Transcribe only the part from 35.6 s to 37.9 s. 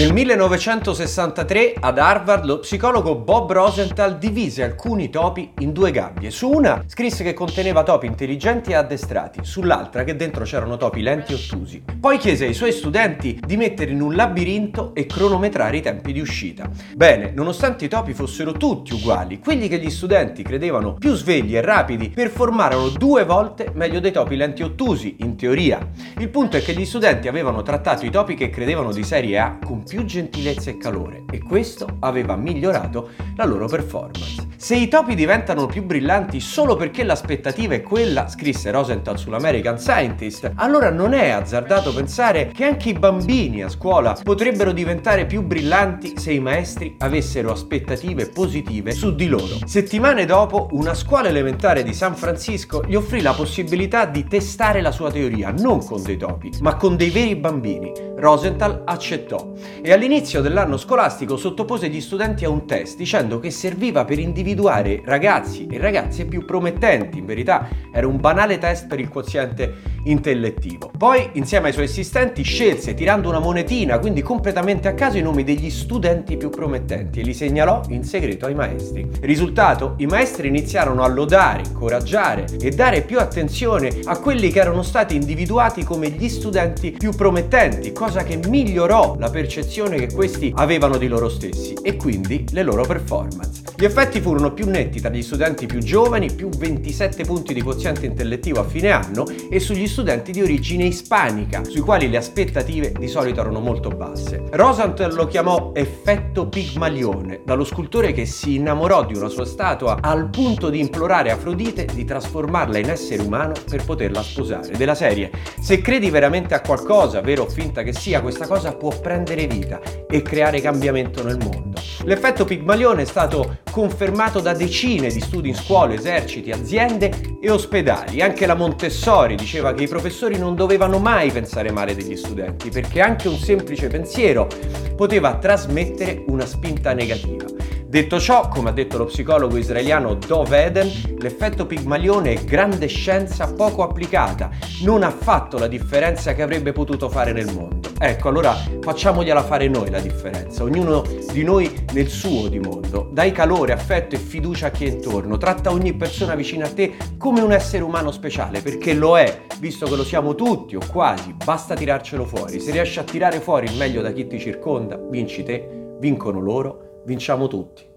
più brillanti solo perché l'aspettativa è